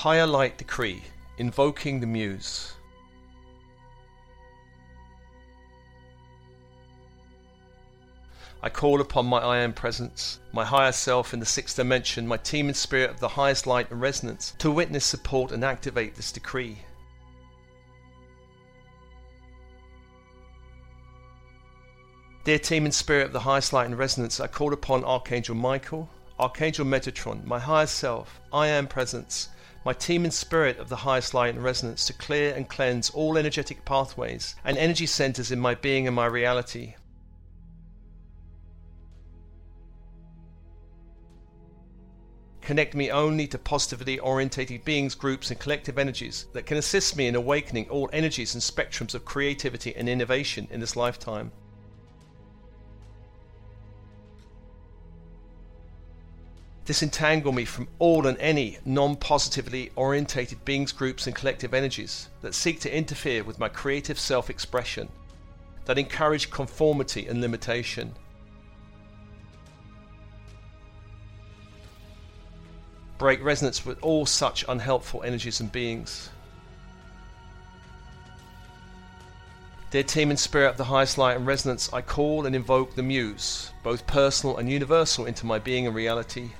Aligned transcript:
Higher 0.00 0.26
Light 0.26 0.56
Decree 0.56 1.02
Invoking 1.36 2.00
the 2.00 2.06
Muse. 2.06 2.72
I 8.62 8.70
call 8.70 9.02
upon 9.02 9.26
my 9.26 9.40
I 9.40 9.58
Am 9.58 9.74
Presence, 9.74 10.40
my 10.52 10.64
higher 10.64 10.92
self 10.92 11.34
in 11.34 11.38
the 11.38 11.44
sixth 11.44 11.76
dimension, 11.76 12.26
my 12.26 12.38
team 12.38 12.68
and 12.68 12.76
spirit 12.78 13.10
of 13.10 13.20
the 13.20 13.28
highest 13.28 13.66
light 13.66 13.90
and 13.90 14.00
resonance, 14.00 14.54
to 14.56 14.70
witness, 14.70 15.04
support, 15.04 15.52
and 15.52 15.62
activate 15.62 16.14
this 16.14 16.32
decree. 16.32 16.78
Dear 22.44 22.58
team 22.58 22.86
and 22.86 22.94
spirit 22.94 23.26
of 23.26 23.32
the 23.34 23.40
highest 23.40 23.74
light 23.74 23.84
and 23.84 23.98
resonance, 23.98 24.40
I 24.40 24.46
call 24.46 24.72
upon 24.72 25.04
Archangel 25.04 25.56
Michael, 25.56 26.08
Archangel 26.38 26.86
Metatron, 26.86 27.44
my 27.44 27.58
higher 27.58 27.84
self, 27.84 28.40
I 28.50 28.68
Am 28.68 28.86
Presence, 28.86 29.50
my 29.84 29.92
team 29.92 30.24
and 30.24 30.34
spirit 30.34 30.78
of 30.78 30.88
the 30.88 30.96
highest 30.96 31.32
light 31.34 31.54
and 31.54 31.64
resonance 31.64 32.04
to 32.06 32.12
clear 32.12 32.54
and 32.54 32.68
cleanse 32.68 33.10
all 33.10 33.38
energetic 33.38 33.84
pathways 33.84 34.54
and 34.64 34.76
energy 34.76 35.06
centers 35.06 35.50
in 35.50 35.58
my 35.58 35.74
being 35.74 36.06
and 36.06 36.14
my 36.14 36.26
reality 36.26 36.94
connect 42.70 42.94
me 42.94 43.10
only 43.10 43.48
to 43.48 43.58
positively 43.58 44.20
orientated 44.20 44.84
beings, 44.84 45.16
groups, 45.16 45.50
and 45.50 45.58
collective 45.58 45.98
energies 45.98 46.46
that 46.52 46.66
can 46.66 46.76
assist 46.76 47.16
me 47.16 47.26
in 47.26 47.34
awakening 47.34 47.88
all 47.88 48.08
energies 48.12 48.54
and 48.54 48.62
spectrums 48.62 49.12
of 49.12 49.24
creativity 49.24 49.92
and 49.96 50.08
innovation 50.08 50.68
in 50.70 50.78
this 50.78 50.94
lifetime. 50.94 51.50
Disentangle 56.90 57.52
me 57.52 57.64
from 57.64 57.86
all 58.00 58.26
and 58.26 58.36
any 58.38 58.78
non 58.84 59.14
positively 59.14 59.92
orientated 59.94 60.64
beings, 60.64 60.90
groups, 60.90 61.28
and 61.28 61.36
collective 61.36 61.72
energies 61.72 62.28
that 62.40 62.52
seek 62.52 62.80
to 62.80 62.92
interfere 62.92 63.44
with 63.44 63.60
my 63.60 63.68
creative 63.68 64.18
self 64.18 64.50
expression, 64.50 65.08
that 65.84 65.98
encourage 65.98 66.50
conformity 66.50 67.28
and 67.28 67.40
limitation 67.40 68.16
break 73.18 73.40
resonance 73.40 73.86
with 73.86 74.02
all 74.02 74.26
such 74.26 74.64
unhelpful 74.66 75.22
energies 75.22 75.60
and 75.60 75.70
beings. 75.70 76.30
Dear 79.92 80.02
team 80.02 80.30
and 80.30 80.38
spirit 80.40 80.70
of 80.70 80.76
the 80.76 80.86
highest 80.86 81.18
light 81.18 81.36
and 81.36 81.46
resonance, 81.46 81.92
I 81.92 82.00
call 82.00 82.46
and 82.46 82.56
invoke 82.56 82.96
the 82.96 83.04
Muse, 83.04 83.70
both 83.84 84.08
personal 84.08 84.56
and 84.56 84.68
universal, 84.68 85.26
into 85.26 85.46
my 85.46 85.60
being 85.60 85.86
and 85.86 85.94
reality. 85.94 86.50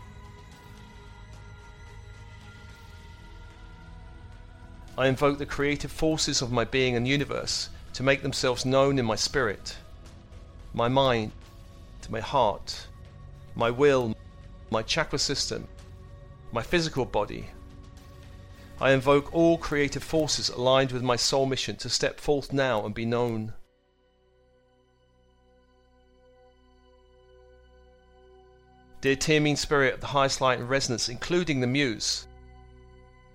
I 5.01 5.06
invoke 5.06 5.39
the 5.39 5.47
creative 5.47 5.91
forces 5.91 6.43
of 6.43 6.53
my 6.53 6.67
being 6.67 6.95
and 6.95 7.09
universe 7.09 7.70
to 7.95 8.03
make 8.03 8.20
themselves 8.20 8.67
known 8.67 8.98
in 8.98 9.06
my 9.06 9.17
spirit, 9.17 9.79
my 10.75 10.89
mind, 10.89 11.33
my 12.11 12.20
heart, 12.20 12.87
my 13.55 13.71
will, 13.71 14.15
my 14.69 14.83
chakra 14.83 15.19
system, 15.19 15.67
my 16.53 16.61
physical 16.61 17.06
body. 17.06 17.48
I 18.78 18.91
invoke 18.91 19.34
all 19.34 19.56
creative 19.56 20.03
forces 20.03 20.51
aligned 20.51 20.93
with 20.93 21.03
my 21.03 21.17
soul 21.17 21.47
mission 21.47 21.77
to 21.77 21.89
step 21.89 22.21
forth 22.21 22.53
now 22.53 22.84
and 22.84 22.95
be 22.95 23.06
known. 23.06 23.55
Dear 29.01 29.17
teeming 29.17 29.56
spirit 29.56 29.95
of 29.95 30.00
the 30.03 30.09
highest 30.09 30.43
light 30.43 30.59
and 30.59 30.69
resonance, 30.69 31.09
including 31.09 31.61
the 31.61 31.67
muse, 31.67 32.27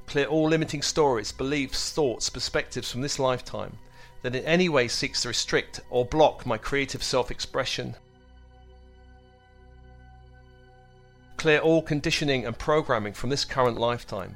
clear 0.07 0.25
all 0.25 0.47
limiting 0.47 0.81
stories, 0.81 1.31
beliefs, 1.31 1.91
thoughts, 1.91 2.29
perspectives 2.29 2.91
from 2.91 3.01
this 3.01 3.19
lifetime 3.19 3.77
that 4.21 4.35
in 4.35 4.43
any 4.45 4.69
way 4.69 4.87
seeks 4.87 5.21
to 5.21 5.27
restrict 5.27 5.81
or 5.89 6.03
block 6.03 6.45
my 6.45 6.57
creative 6.57 7.03
self 7.03 7.29
expression. 7.29 7.95
Clear 11.37 11.59
all 11.59 11.83
conditioning 11.83 12.45
and 12.45 12.57
programming 12.57 13.13
from 13.13 13.29
this 13.29 13.45
current 13.45 13.77
lifetime. 13.77 14.35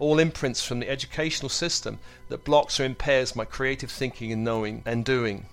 All 0.00 0.18
imprints 0.18 0.64
from 0.64 0.80
the 0.80 0.88
educational 0.88 1.48
system 1.48 2.00
that 2.28 2.44
blocks 2.44 2.80
or 2.80 2.84
impairs 2.84 3.36
my 3.36 3.44
creative 3.44 3.90
thinking 3.90 4.32
and 4.32 4.42
knowing 4.42 4.82
and 4.84 5.04
doing. 5.04 5.46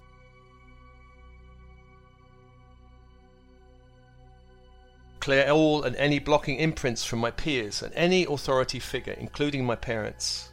Clear 5.19 5.49
all 5.49 5.83
and 5.83 5.95
any 5.97 6.19
blocking 6.19 6.57
imprints 6.57 7.03
from 7.03 7.19
my 7.19 7.31
peers 7.31 7.81
and 7.81 7.93
any 7.93 8.23
authority 8.23 8.79
figure, 8.79 9.15
including 9.19 9.65
my 9.65 9.75
parents. 9.75 10.49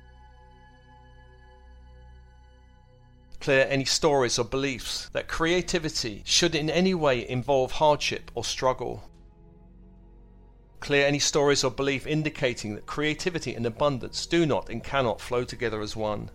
clear 3.47 3.69
any 3.71 3.84
stories 3.84 4.41
or 4.41 4.44
beliefs 4.44 5.09
that 5.12 5.28
creativity 5.28 6.21
should 6.27 6.53
in 6.56 6.69
any 6.69 6.94
way 6.94 7.28
involve 7.28 7.71
hardship 7.71 8.28
or 8.34 8.44
struggle. 8.44 9.09
Clear 10.81 11.06
any 11.06 11.21
stories 11.21 11.62
or 11.62 11.71
belief 11.71 12.09
indicating 12.09 12.75
that 12.75 12.87
creativity 12.87 13.54
and 13.54 13.65
abundance 13.65 14.27
do 14.27 14.47
not 14.47 14.69
and 14.69 14.83
cannot 14.83 15.21
flow 15.21 15.44
together 15.44 15.81
as 15.81 15.94
one. 15.94 16.28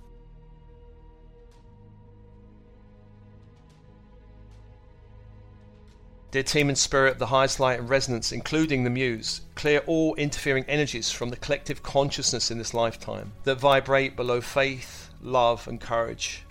Dear 6.32 6.44
team 6.44 6.70
and 6.70 6.78
spirit 6.78 7.12
of 7.12 7.20
the 7.20 7.26
highest 7.26 7.60
light 7.60 7.78
and 7.78 7.90
resonance, 7.90 8.32
including 8.32 8.86
the 8.86 8.90
muse, 8.90 9.42
clear 9.56 9.80
all 9.86 10.16
interfering 10.16 10.64
energies 10.64 11.12
from 11.12 11.30
the 11.30 11.36
collective 11.36 11.84
consciousness 11.84 12.50
in 12.50 12.58
this 12.58 12.74
lifetime 12.74 13.34
that 13.44 13.60
vibrate 13.60 14.16
below 14.16 14.40
faith, 14.40 15.10
love, 15.22 15.68
and 15.68 15.82
courage. 15.82 16.44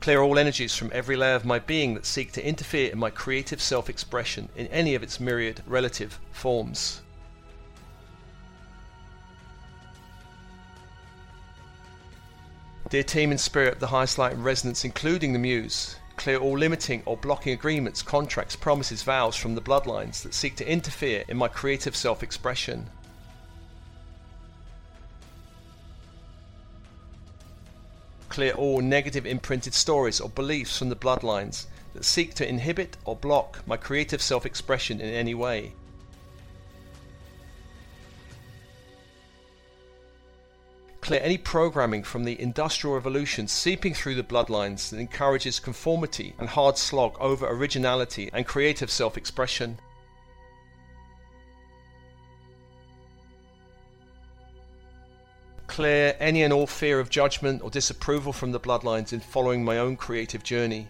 Clear 0.00 0.20
all 0.20 0.38
energies 0.38 0.76
from 0.76 0.92
every 0.94 1.16
layer 1.16 1.34
of 1.34 1.44
my 1.44 1.58
being 1.58 1.94
that 1.94 2.06
seek 2.06 2.30
to 2.32 2.46
interfere 2.46 2.92
in 2.92 2.98
my 3.00 3.10
creative 3.10 3.60
self 3.60 3.90
expression 3.90 4.48
in 4.54 4.68
any 4.68 4.94
of 4.94 5.02
its 5.02 5.18
myriad 5.18 5.60
relative 5.66 6.20
forms. 6.30 7.02
Dear 12.90 13.02
team 13.02 13.32
and 13.32 13.40
spirit 13.40 13.74
of 13.74 13.80
the 13.80 13.88
highest 13.88 14.18
light 14.18 14.34
and 14.34 14.44
resonance, 14.44 14.84
including 14.84 15.32
the 15.32 15.38
Muse, 15.40 15.96
clear 16.18 16.38
all 16.38 16.58
limiting 16.58 17.02
or 17.06 17.16
blocking 17.16 17.54
agreements, 17.54 18.02
contracts, 18.02 18.56
promises, 18.56 19.02
vows 19.02 19.36
from 19.36 19.54
the 19.54 19.62
bloodlines 19.62 20.22
that 20.22 20.34
seek 20.34 20.56
to 20.56 20.70
interfere 20.70 21.24
in 21.28 21.36
my 21.36 21.48
creative 21.48 21.96
self 21.96 22.22
expression. 22.22 22.90
clear 28.28 28.52
all 28.52 28.80
negative 28.80 29.26
imprinted 29.26 29.74
stories 29.74 30.20
or 30.20 30.28
beliefs 30.28 30.78
from 30.78 30.88
the 30.88 30.94
bloodlines 30.94 31.66
that 31.92 32.04
seek 32.04 32.34
to 32.34 32.48
inhibit 32.48 32.96
or 33.04 33.16
block 33.16 33.66
my 33.66 33.76
creative 33.76 34.22
self 34.22 34.46
expression 34.46 35.00
in 35.00 35.12
any 35.12 35.34
way. 35.34 35.72
Clear 41.08 41.22
any 41.22 41.38
programming 41.38 42.02
from 42.02 42.24
the 42.24 42.38
Industrial 42.38 42.94
Revolution 42.94 43.48
seeping 43.48 43.94
through 43.94 44.16
the 44.16 44.22
bloodlines 44.22 44.90
that 44.90 44.98
encourages 44.98 45.58
conformity 45.58 46.34
and 46.38 46.46
hard 46.46 46.76
slog 46.76 47.16
over 47.18 47.48
originality 47.48 48.28
and 48.34 48.46
creative 48.46 48.90
self 48.90 49.16
expression. 49.16 49.78
clear 55.66 56.14
any 56.20 56.42
and 56.42 56.52
all 56.52 56.66
fear 56.66 57.00
of 57.00 57.08
judgment 57.08 57.62
or 57.62 57.70
disapproval 57.70 58.34
from 58.34 58.52
the 58.52 58.60
bloodlines 58.60 59.14
in 59.14 59.20
following 59.20 59.64
my 59.64 59.78
own 59.78 59.96
creative 59.96 60.42
journey. 60.42 60.88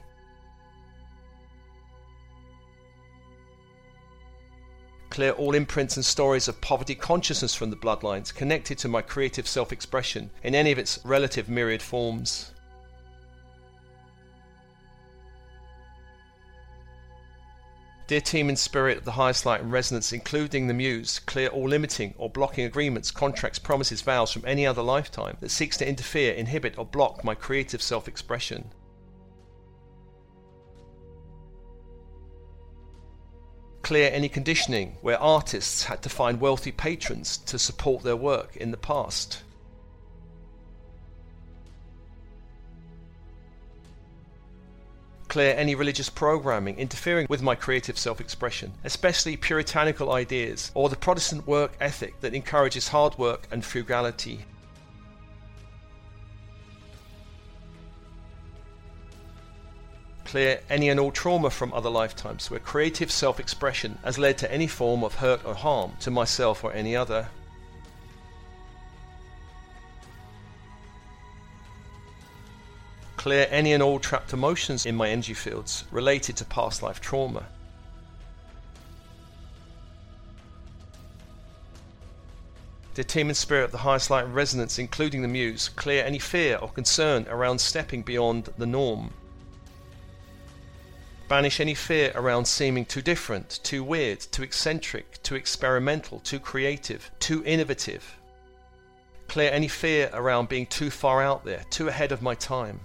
Clear 5.19 5.33
all 5.33 5.57
imprints 5.57 5.97
and 5.97 6.05
stories 6.05 6.47
of 6.47 6.61
poverty 6.61 6.95
consciousness 6.95 7.53
from 7.53 7.71
the 7.71 7.77
bloodlines 7.77 8.33
connected 8.33 8.79
to 8.79 8.87
my 8.87 9.03
creative 9.03 9.49
self 9.49 9.73
expression 9.73 10.31
in 10.45 10.55
any 10.55 10.71
of 10.71 10.79
its 10.79 11.01
relative 11.03 11.49
myriad 11.49 11.83
forms. 11.83 12.53
Dear 18.07 18.21
team 18.21 18.49
and 18.49 18.57
spirit 18.57 18.99
of 18.99 19.05
the 19.05 19.11
highest 19.11 19.45
light 19.45 19.61
and 19.61 19.73
resonance, 19.73 20.13
including 20.13 20.69
the 20.69 20.73
muse, 20.73 21.19
clear 21.19 21.49
all 21.49 21.69
limiting 21.69 22.15
or 22.17 22.31
blocking 22.31 22.65
agreements, 22.65 23.11
contracts, 23.11 23.59
promises, 23.59 24.03
vows 24.03 24.31
from 24.31 24.45
any 24.47 24.65
other 24.65 24.83
lifetime 24.83 25.37
that 25.41 25.51
seeks 25.51 25.77
to 25.79 25.89
interfere, 25.89 26.33
inhibit, 26.33 26.79
or 26.79 26.87
block 26.87 27.25
my 27.25 27.35
creative 27.35 27.83
self 27.83 28.07
expression. 28.07 28.71
Clear 33.89 34.11
any 34.13 34.29
conditioning 34.29 34.99
where 35.01 35.19
artists 35.19 35.85
had 35.85 36.03
to 36.03 36.11
find 36.11 36.43
wealthy 36.43 36.71
patrons 36.71 37.39
to 37.39 37.59
support 37.59 38.03
their 38.03 38.17
work 38.17 38.55
in 38.55 38.71
the 38.71 38.77
past. 38.77 39.41
Clear 45.29 45.55
any 45.57 45.75
religious 45.75 46.11
programming 46.11 46.77
interfering 46.77 47.27
with 47.31 47.41
my 47.41 47.55
creative 47.55 47.99
self 47.99 48.21
expression, 48.21 48.75
especially 48.85 49.39
puritanical 49.39 50.13
ideas 50.13 50.71
or 50.75 50.91
the 50.91 50.95
Protestant 50.95 51.47
work 51.47 51.73
ethic 51.81 52.21
that 52.21 52.35
encourages 52.35 52.89
hard 52.89 53.17
work 53.17 53.49
and 53.51 53.65
frugality. 53.65 54.45
Clear 60.29 60.61
any 60.69 60.91
and 60.91 61.01
all 61.01 61.11
trauma 61.11 61.49
from 61.49 61.73
other 61.73 61.89
lifetimes 61.89 62.51
where 62.51 62.61
creative 62.61 63.11
self 63.11 63.41
expression 63.41 63.99
has 64.05 64.19
led 64.19 64.37
to 64.37 64.53
any 64.53 64.67
form 64.67 65.03
of 65.03 65.15
hurt 65.15 65.43
or 65.43 65.55
harm 65.55 65.93
to 66.01 66.11
myself 66.11 66.63
or 66.63 66.71
any 66.75 66.95
other. 66.95 67.31
Clear 73.17 73.47
any 73.49 73.73
and 73.73 73.83
all 73.83 73.99
trapped 73.99 74.35
emotions 74.35 74.85
in 74.85 74.95
my 74.95 75.09
energy 75.09 75.33
fields 75.33 75.85
related 75.91 76.37
to 76.37 76.45
past 76.45 76.83
life 76.83 77.01
trauma. 77.01 77.47
The 82.93 83.05
team 83.05 83.29
and 83.29 83.37
spirit 83.37 83.65
of 83.65 83.73
the 83.73 83.79
highest 83.79 84.11
light 84.11 84.27
and 84.27 84.35
resonance, 84.35 84.79
including 84.79 85.23
the 85.23 85.29
muse, 85.29 85.71
clear 85.71 86.05
any 86.05 86.19
fear 86.19 86.59
or 86.59 86.69
concern 86.69 87.27
around 87.31 87.61
stepping 87.61 88.03
beyond 88.03 88.51
the 88.59 88.67
norm. 88.67 89.15
Banish 91.29 91.61
any 91.61 91.75
fear 91.75 92.11
around 92.15 92.47
seeming 92.47 92.87
too 92.87 93.03
different, 93.03 93.61
too 93.63 93.85
weird, 93.85 94.19
too 94.21 94.43
eccentric, 94.43 95.23
too 95.23 95.35
experimental, 95.35 96.21
too 96.21 96.41
creative, 96.41 97.11
too 97.21 97.43
innovative. 97.45 98.17
Clear 99.29 99.51
any 99.53 99.69
fear 99.69 100.09
around 100.15 100.49
being 100.49 100.65
too 100.65 100.89
far 100.89 101.23
out 101.23 101.45
there, 101.45 101.65
too 101.69 101.89
ahead 101.89 102.13
of 102.13 102.23
my 102.23 102.35
time. 102.35 102.81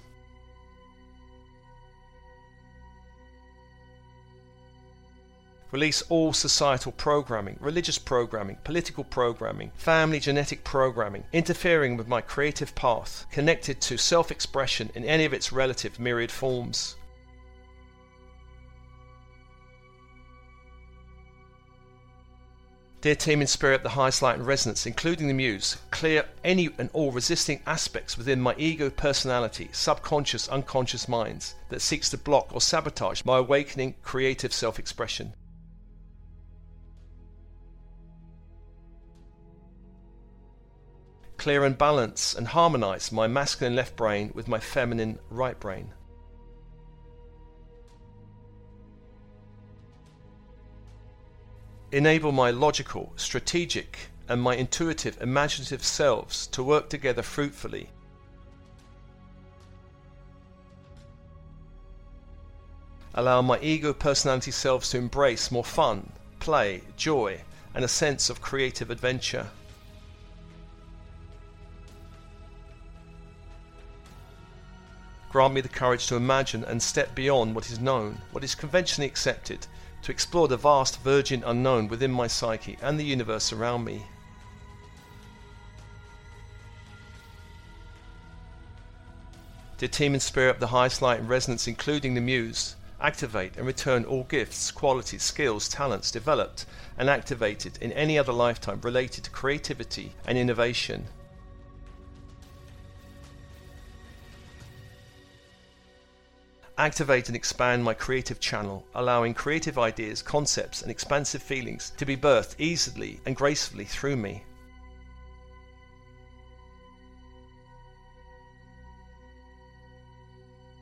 Release 5.71 6.01
all 6.09 6.33
societal 6.33 6.91
programming, 6.91 7.57
religious 7.61 7.97
programming, 7.97 8.57
political 8.65 9.05
programming, 9.05 9.71
family 9.75 10.19
genetic 10.19 10.65
programming, 10.65 11.23
interfering 11.31 11.95
with 11.95 12.09
my 12.09 12.19
creative 12.19 12.75
path, 12.75 13.25
connected 13.31 13.79
to 13.81 13.97
self 13.97 14.31
expression 14.31 14.91
in 14.95 15.05
any 15.05 15.23
of 15.23 15.33
its 15.33 15.53
relative 15.53 15.97
myriad 15.97 16.29
forms. 16.29 16.97
Dear 23.03 23.15
team 23.15 23.41
in 23.41 23.47
spirit, 23.47 23.83
the 23.83 23.89
highest 23.89 24.21
light 24.21 24.37
and 24.37 24.47
resonance, 24.47 24.85
including 24.85 25.27
the 25.27 25.33
muse, 25.33 25.75
clear 25.91 26.23
any 26.41 26.69
and 26.77 26.89
all 26.93 27.11
resisting 27.11 27.61
aspects 27.67 28.17
within 28.17 28.39
my 28.39 28.55
ego 28.57 28.89
personality, 28.89 29.67
subconscious, 29.73 30.47
unconscious 30.47 31.09
minds 31.09 31.55
that 31.67 31.81
seeks 31.81 32.09
to 32.11 32.17
block 32.17 32.53
or 32.53 32.61
sabotage 32.61 33.25
my 33.25 33.39
awakening 33.39 33.95
creative 34.03 34.53
self 34.53 34.79
expression. 34.79 35.33
clear 41.35 41.65
and 41.65 41.77
balance 41.77 42.33
and 42.33 42.47
harmonize 42.47 43.11
my 43.11 43.27
masculine 43.27 43.75
left 43.75 43.97
brain 43.97 44.31
with 44.33 44.47
my 44.47 44.59
feminine 44.59 45.19
right 45.29 45.59
brain. 45.59 45.91
Enable 51.93 52.31
my 52.31 52.49
logical, 52.49 53.13
strategic, 53.17 53.99
and 54.27 54.41
my 54.41 54.55
intuitive, 54.55 55.21
imaginative 55.21 55.83
selves 55.83 56.47
to 56.47 56.63
work 56.63 56.89
together 56.89 57.21
fruitfully. 57.21 57.87
Allow 63.13 63.43
my 63.43 63.59
ego 63.59 63.93
personality 63.93 64.49
selves 64.49 64.89
to 64.89 64.97
embrace 64.97 65.51
more 65.51 65.63
fun, 65.63 66.11
play, 66.39 66.81
joy, 66.97 67.39
and 67.75 67.85
a 67.85 67.87
sense 67.87 68.27
of 68.31 68.41
creative 68.41 68.89
adventure. 68.89 69.45
Grant 75.29 75.53
me 75.53 75.61
the 75.61 75.69
courage 75.69 76.07
to 76.07 76.15
imagine 76.15 76.63
and 76.63 76.81
step 76.81 77.13
beyond 77.13 77.53
what 77.53 77.69
is 77.69 77.79
known, 77.79 78.19
what 78.31 78.43
is 78.43 78.55
conventionally 78.55 79.07
accepted, 79.07 79.67
to 80.03 80.11
explore 80.11 80.47
the 80.47 80.57
vast 80.57 81.01
virgin 81.01 81.43
unknown 81.45 81.87
within 81.87 82.11
my 82.11 82.27
psyche 82.27 82.77
and 82.81 82.99
the 82.99 83.05
universe 83.05 83.51
around 83.53 83.85
me. 83.85 84.03
Dear 89.77 89.89
team 89.89 90.13
and 90.13 90.21
spirit 90.21 90.51
of 90.51 90.59
the 90.59 90.67
highest 90.67 91.01
light 91.01 91.19
and 91.19 91.27
resonance, 91.27 91.67
including 91.67 92.13
the 92.13 92.21
muse, 92.21 92.75
activate 93.01 93.57
and 93.57 93.65
return 93.65 94.05
all 94.05 94.23
gifts, 94.23 94.71
qualities, 94.71 95.23
skills, 95.23 95.67
talents 95.67 96.11
developed 96.11 96.65
and 96.97 97.09
activated 97.09 97.77
in 97.81 97.91
any 97.93 98.17
other 98.17 98.31
lifetime 98.31 98.79
related 98.81 99.23
to 99.25 99.29
creativity 99.29 100.13
and 100.25 100.37
innovation 100.37 101.05
activate 106.77 107.27
and 107.27 107.35
expand 107.35 107.83
my 107.83 107.93
creative 107.93 108.39
channel, 108.39 108.85
allowing 108.95 109.33
creative 109.33 109.77
ideas, 109.77 110.21
concepts, 110.21 110.81
and 110.81 110.89
expansive 110.89 111.43
feelings 111.43 111.93
to 111.97 112.05
be 112.05 112.17
birthed 112.17 112.55
easily 112.57 113.19
and 113.25 113.35
gracefully 113.35 113.85
through 113.85 114.15
me. 114.15 114.43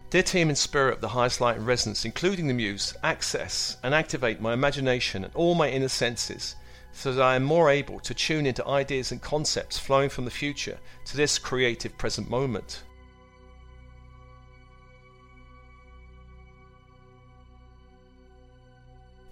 Dear 0.09 0.23
team 0.23 0.49
and 0.49 0.57
spirit 0.57 0.95
of 0.95 1.01
the 1.01 1.07
highest 1.07 1.39
light 1.39 1.55
and 1.55 1.65
resonance, 1.65 2.03
including 2.03 2.47
the 2.47 2.53
muse, 2.53 2.93
access 3.01 3.77
and 3.81 3.95
activate 3.95 4.41
my 4.41 4.51
imagination 4.51 5.23
and 5.23 5.33
all 5.33 5.55
my 5.55 5.69
inner 5.69 5.87
senses 5.87 6.57
so 6.91 7.13
that 7.13 7.23
I 7.23 7.35
am 7.35 7.43
more 7.43 7.69
able 7.69 7.99
to 8.01 8.13
tune 8.13 8.45
into 8.45 8.67
ideas 8.67 9.13
and 9.13 9.21
concepts 9.21 9.77
flowing 9.77 10.09
from 10.09 10.25
the 10.25 10.31
future 10.31 10.79
to 11.05 11.15
this 11.15 11.39
creative 11.39 11.97
present 11.97 12.29
moment. 12.29 12.83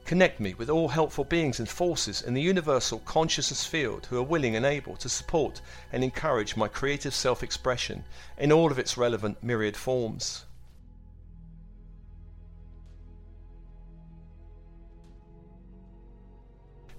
Connect 0.10 0.40
me 0.40 0.56
with 0.56 0.72
all 0.72 0.88
helpful 0.88 1.24
beings 1.24 1.60
and 1.60 1.70
forces 1.70 2.24
in 2.24 2.34
the 2.34 2.42
universal 2.42 2.98
consciousness 2.98 3.64
field 3.64 4.08
who 4.08 4.18
are 4.18 4.24
willing 4.24 4.56
and 4.56 4.66
able 4.66 4.96
to 4.96 5.08
support 5.08 5.62
and 5.94 6.04
encourage 6.04 6.58
my 6.58 6.68
creative 6.68 7.14
self 7.14 7.44
expression 7.44 8.04
in 8.36 8.52
all 8.52 8.72
of 8.72 8.80
its 8.80 8.98
relevant 8.98 9.44
myriad 9.44 9.78
forms. 9.78 10.46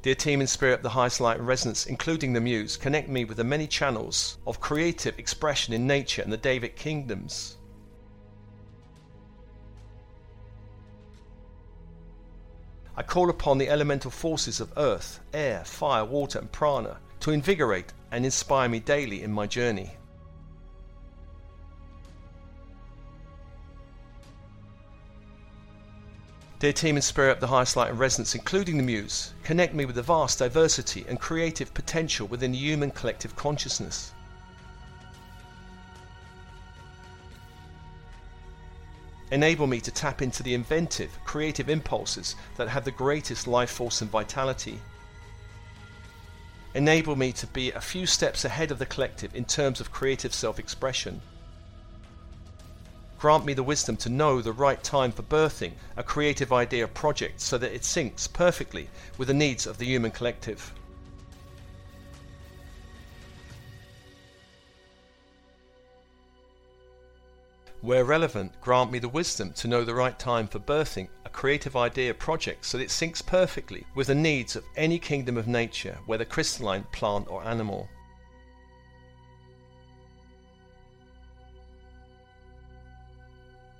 Dear 0.03 0.15
team 0.15 0.41
in 0.41 0.47
spirit, 0.47 0.75
of 0.75 0.83
the 0.85 0.91
highest 0.91 1.21
light 1.21 1.39
and 1.39 1.49
resonance, 1.49 1.87
including 1.87 2.33
the 2.33 2.41
muse, 2.41 2.77
connect 2.77 3.09
me 3.09 3.25
with 3.25 3.39
the 3.39 3.43
many 3.43 3.67
channels 3.67 4.39
of 4.47 4.61
creative 4.61 5.19
expression 5.19 5.75
in 5.75 5.85
nature 5.85 6.23
and 6.23 6.33
the 6.33 6.39
Devic 6.39 6.77
kingdoms. 6.77 7.57
I 13.01 13.03
call 13.03 13.31
upon 13.31 13.57
the 13.57 13.71
elemental 13.71 14.11
forces 14.11 14.61
of 14.61 14.75
earth, 14.77 15.21
air, 15.33 15.65
fire, 15.65 16.05
water, 16.05 16.39
and 16.39 16.53
prana 16.53 16.99
to 17.21 17.31
invigorate 17.31 17.95
and 18.13 18.27
inspire 18.27 18.69
me 18.69 18.79
daily 18.79 19.23
in 19.23 19.33
my 19.33 19.47
journey. 19.47 19.93
Dear 26.59 26.75
team 26.75 26.97
and 26.97 27.03
spirit 27.03 27.33
of 27.33 27.41
the 27.41 27.47
highest 27.47 27.75
light 27.75 27.89
and 27.89 27.99
resonance, 27.99 28.35
including 28.35 28.77
the 28.77 28.83
muse, 28.83 29.33
connect 29.45 29.73
me 29.73 29.87
with 29.87 29.97
the 29.97 30.03
vast 30.03 30.39
diversity 30.41 31.07
and 31.09 31.19
creative 31.19 31.73
potential 31.73 32.29
within 32.29 32.53
the 32.53 32.59
human 32.59 32.91
collective 32.91 33.35
consciousness. 33.35 34.13
Enable 39.31 39.67
me 39.67 39.81
to 39.81 39.91
tap 39.91 40.23
into 40.23 40.43
the 40.43 40.55
inventive, 40.55 41.17
creative 41.25 41.69
impulses 41.69 42.35
that 42.57 42.69
have 42.69 42.85
the 42.85 42.91
greatest 42.91 43.47
life 43.47 43.71
force 43.71 44.01
and 44.01 44.11
vitality. 44.11 44.81
Enable 46.75 47.17
me 47.17 47.33
to 47.33 47.47
be 47.49 47.71
a 47.73 47.81
few 47.81 48.07
steps 48.07 48.45
ahead 48.45 48.71
of 48.71 48.79
the 48.79 48.87
collective 48.87 49.35
in 49.35 49.45
terms 49.45 49.81
of 49.81 49.93
creative 49.93 50.33
self 50.35 50.59
expression. 50.59 51.21
Grant 53.19 53.45
me 53.45 53.53
the 53.53 53.63
wisdom 53.63 53.97
to 53.99 54.09
know 54.09 54.41
the 54.41 54.53
right 54.53 54.83
time 54.83 55.13
for 55.13 55.23
birthing 55.23 55.73
a 55.97 56.03
creative 56.03 56.53
idea 56.53 56.89
project 56.89 57.41
so 57.41 57.59
that 57.59 57.75
it 57.75 57.83
syncs 57.83 58.33
perfectly 58.33 58.89
with 59.19 59.29
the 59.29 59.35
needs 59.35 59.67
of 59.67 59.79
the 59.79 59.85
human 59.85 60.11
collective. 60.11 60.73
Where 67.83 68.05
relevant, 68.05 68.61
grant 68.61 68.93
me 68.93 68.99
the 68.99 69.09
wisdom 69.09 69.55
to 69.55 69.69
know 69.69 69.85
the 69.85 69.95
right 69.95 70.19
time 70.19 70.47
for 70.47 70.59
birthing 70.59 71.09
a 71.25 71.31
creative 71.31 71.77
idea 71.77 72.13
project 72.13 72.67
so 72.67 72.77
that 72.77 72.85
it 72.85 72.91
syncs 72.91 73.25
perfectly 73.25 73.87
with 73.95 74.09
the 74.09 74.15
needs 74.15 74.55
of 74.55 74.65
any 74.77 74.99
kingdom 74.99 75.39
of 75.39 75.49
nature, 75.49 75.99
whether 76.05 76.27
crystalline, 76.27 76.85
plant, 76.93 77.27
or 77.29 77.43
animal. 77.43 77.89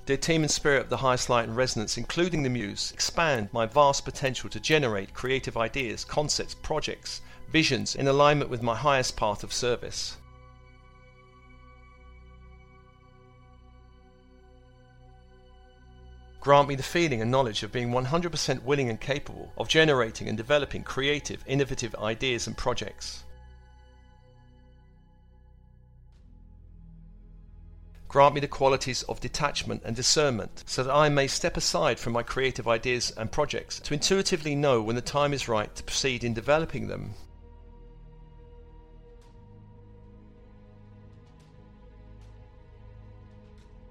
Dear 0.07 0.17
team 0.17 0.43
and 0.43 0.51
spirit 0.51 0.81
of 0.81 0.89
the 0.89 0.97
highest 0.97 1.29
light 1.29 1.47
and 1.47 1.57
resonance, 1.57 1.99
including 1.99 2.43
the 2.43 2.49
muse, 2.49 2.91
expand 2.93 3.51
my 3.53 3.67
vast 3.67 4.07
potential 4.07 4.49
to 4.49 4.59
generate 4.59 5.13
creative 5.13 5.59
ideas, 5.59 6.07
concepts, 6.07 6.55
projects, 6.55 7.21
visions 7.53 7.95
in 7.95 8.09
alignment 8.09 8.51
with 8.51 8.63
my 8.63 8.75
highest 8.75 9.15
path 9.17 9.45
of 9.45 9.53
service. 9.53 10.17
Grant 16.41 16.69
me 16.69 16.75
the 16.75 16.83
feeling 16.83 17.21
and 17.21 17.31
knowledge 17.31 17.63
of 17.63 17.71
being 17.71 17.91
100% 17.91 18.63
willing 18.63 18.89
and 18.89 18.99
capable 18.99 19.53
of 19.59 19.69
generating 19.69 20.27
and 20.27 20.39
developing 20.39 20.83
creative, 20.83 21.45
innovative 21.47 21.95
ideas 21.97 22.47
and 22.47 22.57
projects. 22.57 23.25
Grant 28.09 28.35
me 28.35 28.41
the 28.41 28.49
qualities 28.49 29.03
of 29.05 29.21
detachment 29.21 29.83
and 29.85 29.95
discernment 29.95 30.65
so 30.67 30.83
that 30.83 30.93
I 30.93 31.11
may 31.11 31.29
step 31.29 31.59
aside 31.59 32.01
from 32.01 32.15
my 32.15 32.23
creative 32.23 32.67
ideas 32.67 33.13
and 33.17 33.31
projects 33.31 33.79
to 33.81 33.95
intuitively 33.95 34.55
know 34.55 34.81
when 34.83 34.97
the 34.97 35.03
time 35.03 35.35
is 35.35 35.47
right 35.47 35.73
to 35.77 35.85
proceed 35.85 36.25
in 36.25 36.33
developing 36.33 36.89
them. 36.89 37.15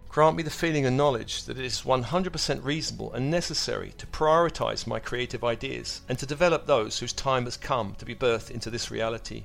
Grant 0.09 0.35
me 0.35 0.41
the 0.41 0.49
feeling 0.49 0.87
and 0.87 0.97
knowledge 0.97 1.43
that 1.43 1.59
it 1.59 1.65
is 1.65 1.83
100% 1.83 2.63
reasonable 2.63 3.13
and 3.13 3.29
necessary 3.29 3.93
to 3.99 4.07
prioritize 4.07 4.87
my 4.87 4.97
creative 4.97 5.43
ideas 5.43 6.01
and 6.09 6.17
to 6.17 6.25
develop 6.25 6.65
those 6.65 6.97
whose 6.97 7.13
time 7.13 7.45
has 7.45 7.55
come 7.55 7.93
to 7.93 8.05
be 8.05 8.15
birthed 8.15 8.49
into 8.49 8.71
this 8.71 8.89
reality. 8.89 9.43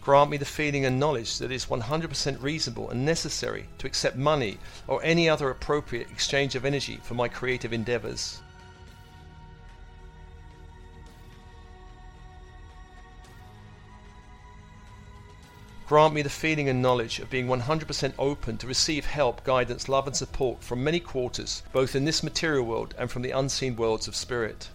Grant 0.00 0.30
me 0.30 0.38
the 0.38 0.44
feeling 0.46 0.86
and 0.86 0.98
knowledge 0.98 1.36
that 1.38 1.52
it 1.52 1.54
is 1.54 1.66
100% 1.66 2.42
reasonable 2.42 2.88
and 2.88 3.04
necessary 3.04 3.68
to 3.76 3.86
accept 3.86 4.16
money 4.16 4.56
or 4.88 5.04
any 5.04 5.28
other 5.28 5.50
appropriate 5.50 6.10
exchange 6.10 6.54
of 6.54 6.64
energy 6.64 6.98
for 7.02 7.12
my 7.12 7.28
creative 7.28 7.74
endeavors. 7.74 8.40
Grant 15.88 16.14
me 16.14 16.22
the 16.22 16.30
feeling 16.30 16.68
and 16.68 16.80
knowledge 16.80 17.18
of 17.18 17.28
being 17.28 17.46
100% 17.46 18.12
open 18.18 18.56
to 18.58 18.66
receive 18.66 19.04
help, 19.04 19.44
guidance, 19.44 19.88
love, 19.88 20.06
and 20.06 20.16
support 20.16 20.62
from 20.62 20.84
many 20.84 21.00
quarters, 21.00 21.62
both 21.72 21.96
in 21.96 22.04
this 22.04 22.22
material 22.22 22.64
world 22.64 22.94
and 22.96 23.10
from 23.10 23.22
the 23.22 23.32
unseen 23.32 23.76
worlds 23.76 24.06
of 24.06 24.16
spirit. 24.16 24.68